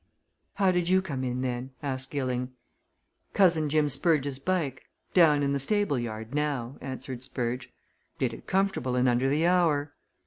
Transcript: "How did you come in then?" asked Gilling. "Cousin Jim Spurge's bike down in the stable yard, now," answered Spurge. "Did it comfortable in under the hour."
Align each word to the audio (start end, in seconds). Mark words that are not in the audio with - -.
"How 0.55 0.71
did 0.71 0.89
you 0.89 0.99
come 0.99 1.23
in 1.23 1.41
then?" 1.41 1.73
asked 1.83 2.09
Gilling. 2.09 2.53
"Cousin 3.35 3.69
Jim 3.69 3.87
Spurge's 3.87 4.39
bike 4.39 4.89
down 5.13 5.43
in 5.43 5.53
the 5.53 5.59
stable 5.59 5.99
yard, 5.99 6.33
now," 6.33 6.77
answered 6.81 7.21
Spurge. 7.21 7.71
"Did 8.17 8.33
it 8.33 8.47
comfortable 8.47 8.95
in 8.95 9.07
under 9.07 9.29
the 9.29 9.45
hour." 9.45 9.93